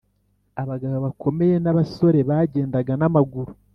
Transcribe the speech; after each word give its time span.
Abagabo 0.61 0.97
bakomeye 1.05 1.55
n’abasore 1.59 2.19
bagendaga 2.29 2.93
n’amaguru 2.97 3.51